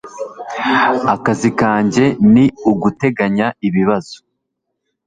Akazi 1.13 1.49
kanjye 1.59 2.05
ni 2.33 2.45
uguteganya 2.71 3.47
ibibazo. 3.67 4.17